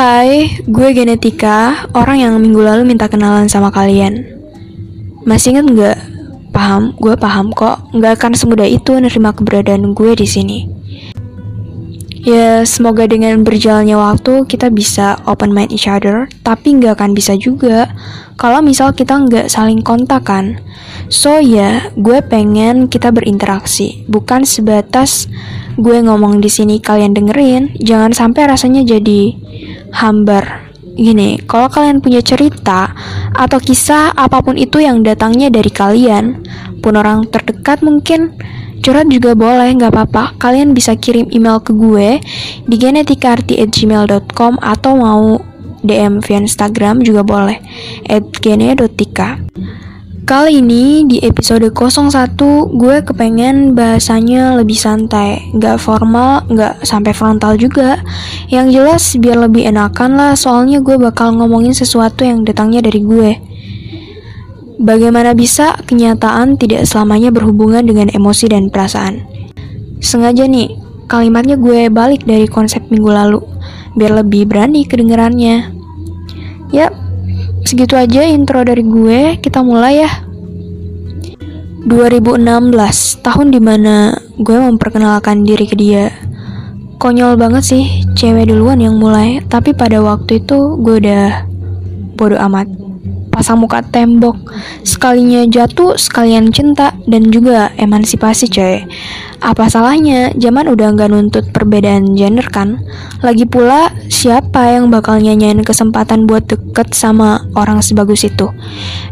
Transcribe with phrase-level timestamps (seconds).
[0.00, 4.24] Hai, gue Genetika, orang yang minggu lalu minta kenalan sama kalian.
[5.28, 5.98] Masih inget nggak?
[6.56, 7.84] Paham, gue paham kok.
[7.92, 10.64] Nggak akan semudah itu nerima keberadaan gue di sini.
[12.20, 17.32] Ya, semoga dengan berjalannya waktu kita bisa open mind each other, tapi nggak akan bisa
[17.32, 17.88] juga
[18.36, 20.60] kalau misal kita nggak saling kontak kan.
[21.08, 25.32] So ya, gue pengen kita berinteraksi, bukan sebatas
[25.80, 27.80] gue ngomong di sini kalian dengerin.
[27.80, 29.32] Jangan sampai rasanya jadi
[29.96, 30.68] hambar.
[31.00, 32.92] Gini, kalau kalian punya cerita
[33.32, 36.44] atau kisah apa pun itu yang datangnya dari kalian,
[36.84, 38.36] pun orang terdekat mungkin
[38.80, 40.40] Curhat juga boleh, nggak apa-apa.
[40.40, 42.20] Kalian bisa kirim email ke gue
[42.64, 45.36] di genetikarti@gmail.com atau mau
[45.84, 47.60] DM via Instagram juga boleh
[48.40, 49.40] @gene.tika.
[50.20, 57.58] Kali ini di episode 01 gue kepengen bahasanya lebih santai, nggak formal, nggak sampai frontal
[57.58, 57.98] juga.
[58.46, 63.49] Yang jelas biar lebih enakan lah, soalnya gue bakal ngomongin sesuatu yang datangnya dari gue.
[64.80, 69.28] Bagaimana bisa kenyataan tidak selamanya berhubungan dengan emosi dan perasaan?
[70.00, 70.72] Sengaja nih,
[71.04, 73.44] kalimatnya gue balik dari konsep minggu lalu,
[73.92, 75.68] biar lebih berani kedengerannya.
[76.72, 76.88] Ya,
[77.68, 80.10] segitu aja intro dari gue, kita mulai ya.
[81.84, 82.40] 2016,
[83.20, 86.08] tahun di mana gue memperkenalkan diri ke dia.
[86.96, 87.84] Konyol banget sih,
[88.16, 91.44] cewek duluan yang mulai, tapi pada waktu itu gue udah
[92.16, 92.89] bodoh amat
[93.30, 94.36] pasang muka tembok.
[94.82, 98.84] Sekalinya jatuh sekalian cinta dan juga emansipasi coy.
[99.40, 100.34] Apa salahnya?
[100.36, 102.84] Zaman udah nggak nuntut perbedaan gender kan?
[103.24, 108.50] Lagi pula siapa yang bakal nyanyain kesempatan buat deket sama orang sebagus itu?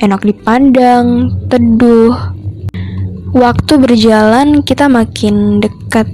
[0.00, 2.14] Enak dipandang teduh.
[3.34, 6.06] Waktu berjalan kita makin dekat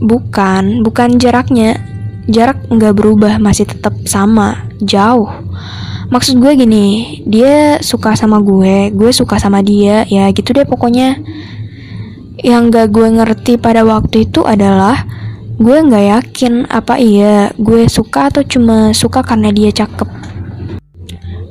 [0.00, 1.78] bukan bukan jaraknya.
[2.26, 5.26] Jarak nggak berubah masih tetap sama jauh
[6.08, 11.20] maksud gue gini dia suka sama gue gue suka sama dia ya gitu deh pokoknya.
[12.42, 15.06] Yang gak gue ngerti pada waktu itu adalah
[15.62, 20.08] gue nggak yakin apa iya gue suka atau cuma suka karena dia cakep.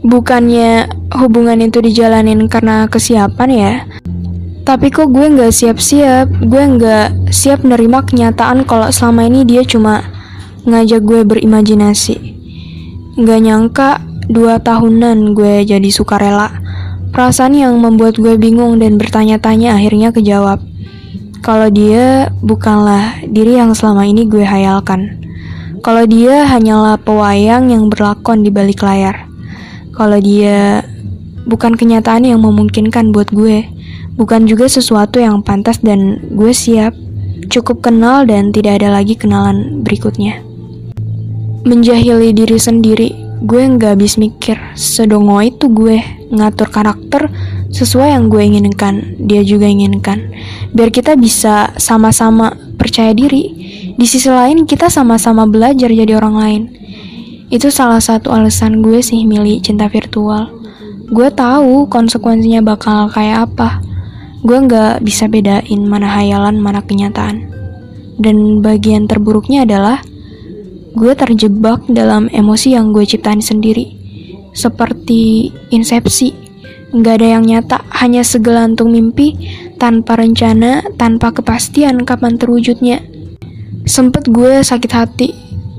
[0.01, 3.73] Bukannya hubungan itu dijalanin karena kesiapan ya
[4.61, 10.05] tapi kok gue nggak siap-siap gue nggak siap nerima kenyataan kalau selama ini dia cuma
[10.69, 12.15] ngajak gue berimajinasi.
[13.17, 13.89] Nggak nyangka
[14.29, 16.53] Dua tahunan gue jadi sukarela.
[17.09, 20.61] Perasaan yang membuat gue bingung dan bertanya-tanya akhirnya kejawab.
[21.41, 25.17] Kalau dia bukanlah diri yang selama ini gue hayalkan.
[25.81, 29.25] Kalau dia hanyalah pewayang yang berlakon di balik layar.
[29.97, 30.85] Kalau dia
[31.49, 33.65] bukan kenyataan yang memungkinkan buat gue.
[34.21, 36.93] Bukan juga sesuatu yang pantas dan gue siap.
[37.49, 40.45] Cukup kenal dan tidak ada lagi kenalan berikutnya.
[41.65, 45.97] Menjahili diri sendiri gue nggak habis mikir sedongo itu gue
[46.29, 47.25] ngatur karakter
[47.73, 50.29] sesuai yang gue inginkan dia juga inginkan.
[50.75, 53.57] Biar kita bisa sama-sama percaya diri.
[53.97, 56.63] Di sisi lain kita sama-sama belajar jadi orang lain.
[57.51, 60.51] Itu salah satu alasan gue sih milih cinta virtual.
[61.11, 63.83] Gue tahu konsekuensinya bakal kayak apa.
[64.45, 67.51] Gue nggak bisa bedain mana hayalan mana kenyataan.
[68.21, 70.05] Dan bagian terburuknya adalah
[70.91, 73.95] gue terjebak dalam emosi yang gue ciptain sendiri.
[74.51, 76.35] Seperti insepsi,
[76.91, 79.39] gak ada yang nyata, hanya segelantung mimpi
[79.79, 82.99] tanpa rencana, tanpa kepastian kapan terwujudnya.
[83.87, 85.29] Sempet gue sakit hati,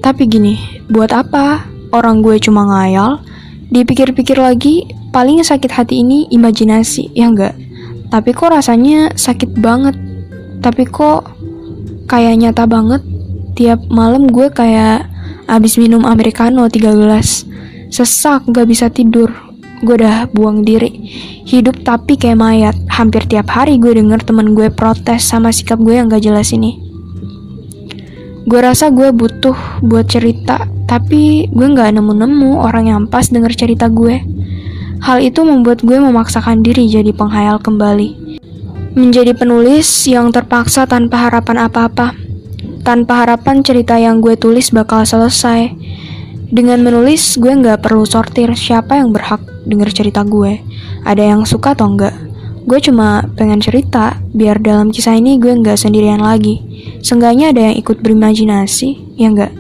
[0.00, 0.56] tapi gini,
[0.88, 1.68] buat apa?
[1.92, 3.20] Orang gue cuma ngayal,
[3.68, 7.52] dipikir-pikir lagi, paling sakit hati ini imajinasi, ya enggak?
[8.08, 9.96] Tapi kok rasanya sakit banget,
[10.64, 11.28] tapi kok
[12.08, 13.04] kayak nyata banget
[13.52, 15.08] tiap malam gue kayak
[15.48, 17.44] abis minum americano tiga gelas.
[17.92, 19.28] Sesak gak bisa tidur.
[19.84, 20.88] Gue udah buang diri.
[21.44, 22.76] Hidup tapi kayak mayat.
[22.88, 26.80] Hampir tiap hari gue denger temen gue protes sama sikap gue yang gak jelas ini.
[28.48, 29.54] Gue rasa gue butuh
[29.84, 34.24] buat cerita tapi gue gak nemu-nemu orang yang pas denger cerita gue.
[35.03, 38.41] Hal itu membuat gue memaksakan diri jadi penghayal kembali.
[38.94, 42.22] Menjadi penulis yang terpaksa tanpa harapan apa-apa
[42.82, 45.70] tanpa harapan cerita yang gue tulis bakal selesai.
[46.52, 50.60] Dengan menulis, gue nggak perlu sortir siapa yang berhak denger cerita gue.
[51.06, 52.12] Ada yang suka atau enggak.
[52.62, 56.60] Gue cuma pengen cerita, biar dalam kisah ini gue nggak sendirian lagi.
[57.00, 59.52] Seenggaknya ada yang ikut berimajinasi, ya enggak?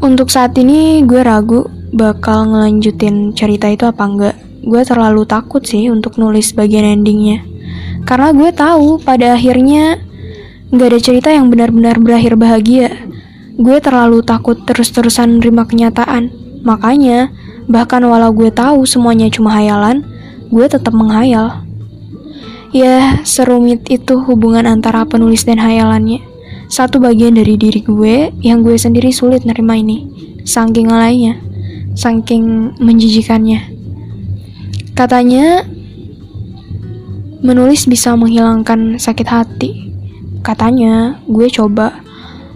[0.00, 4.36] Untuk saat ini, gue ragu bakal ngelanjutin cerita itu apa enggak.
[4.66, 7.44] Gue terlalu takut sih untuk nulis bagian endingnya.
[8.06, 10.05] Karena gue tahu pada akhirnya
[10.74, 12.90] Gak ada cerita yang benar-benar berakhir bahagia.
[13.54, 16.34] Gue terlalu takut terus-terusan nerima kenyataan.
[16.66, 17.30] Makanya,
[17.70, 20.02] bahkan walau gue tahu semuanya cuma hayalan,
[20.50, 21.62] gue tetap menghayal.
[22.74, 26.18] Ya, serumit itu hubungan antara penulis dan hayalannya.
[26.66, 30.10] Satu bagian dari diri gue yang gue sendiri sulit nerima ini.
[30.42, 31.38] Saking alainya,
[31.94, 33.70] saking menjijikannya.
[34.98, 35.62] Katanya,
[37.38, 39.85] menulis bisa menghilangkan sakit hati.
[40.46, 42.06] Katanya, gue coba.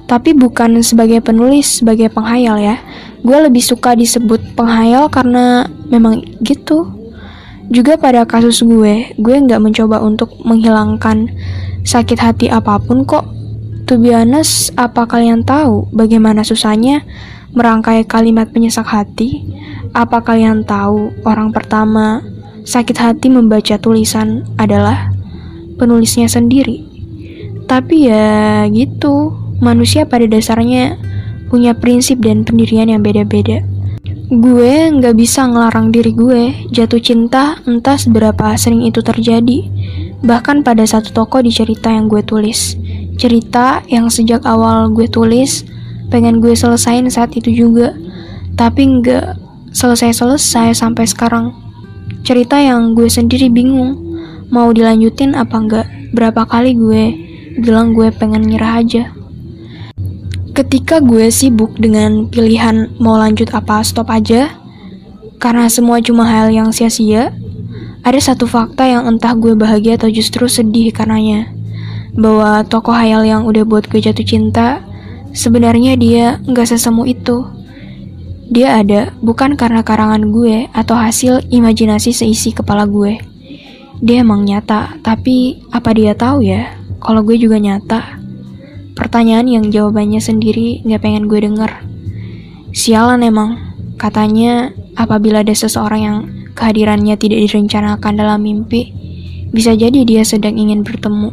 [0.07, 2.79] Tapi bukan sebagai penulis, sebagai penghayal ya.
[3.27, 6.87] Gue lebih suka disebut penghayal karena memang gitu.
[7.71, 11.31] Juga pada kasus gue, gue nggak mencoba untuk menghilangkan
[11.83, 13.27] sakit hati apa pun kok.
[13.87, 17.03] To be honest, apa kalian tahu bagaimana susahnya
[17.55, 19.47] merangkai kalimat penyesak hati?
[19.95, 22.23] Apa kalian tahu orang pertama
[22.63, 25.11] sakit hati membaca tulisan adalah
[25.79, 26.90] penulisnya sendiri?
[27.71, 29.31] Tapi ya gitu,
[29.63, 30.99] manusia pada dasarnya
[31.47, 33.63] punya prinsip dan pendirian yang beda-beda.
[34.27, 39.71] Gue nggak bisa ngelarang diri gue jatuh cinta entah seberapa sering itu terjadi.
[40.19, 42.75] Bahkan pada satu toko di cerita yang gue tulis.
[43.15, 45.63] Cerita yang sejak awal gue tulis,
[46.11, 47.95] pengen gue selesain saat itu juga.
[48.59, 49.39] Tapi nggak
[49.71, 51.55] selesai-selesai sampai sekarang.
[52.27, 53.95] Cerita yang gue sendiri bingung,
[54.51, 55.87] mau dilanjutin apa enggak.
[56.11, 59.11] Berapa kali gue bilang gue pengen nyerah aja.
[60.55, 64.55] Ketika gue sibuk dengan pilihan mau lanjut apa stop aja,
[65.41, 67.33] karena semua cuma hal yang sia-sia,
[68.05, 71.51] ada satu fakta yang entah gue bahagia atau justru sedih karenanya.
[72.15, 74.85] Bahwa tokoh hayal yang udah buat gue jatuh cinta,
[75.33, 77.47] sebenarnya dia nggak sesemu itu.
[78.51, 83.23] Dia ada bukan karena karangan gue atau hasil imajinasi seisi kepala gue.
[84.03, 88.21] Dia emang nyata, tapi apa dia tahu ya kalau gue juga nyata?
[88.93, 91.73] Pertanyaan yang jawabannya sendiri gak pengen gue denger.
[92.77, 93.57] Sialan emang,
[93.97, 96.19] katanya apabila ada seseorang yang
[96.53, 98.93] kehadirannya tidak direncanakan dalam mimpi,
[99.51, 101.33] bisa jadi dia sedang ingin bertemu.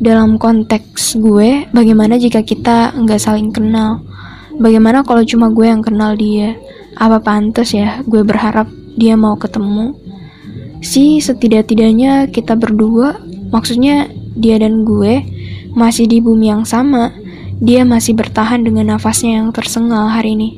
[0.00, 4.00] Dalam konteks gue, bagaimana jika kita nggak saling kenal?
[4.56, 6.56] Bagaimana kalau cuma gue yang kenal dia?
[6.96, 8.66] Apa pantas ya gue berharap
[8.96, 9.92] dia mau ketemu?
[10.80, 13.20] Si setidak-tidaknya kita berdua,
[13.52, 15.24] maksudnya dia dan gue,
[15.72, 17.12] masih di bumi yang sama,
[17.58, 20.50] dia masih bertahan dengan nafasnya yang tersengal hari ini.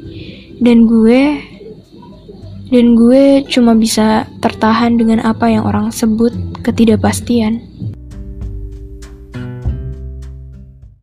[0.58, 1.38] Dan gue
[2.68, 7.64] dan gue cuma bisa tertahan dengan apa yang orang sebut ketidakpastian.